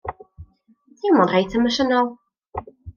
Teimlo'n 1.03 1.31
reit 1.35 1.61
emosiynol. 1.61 2.13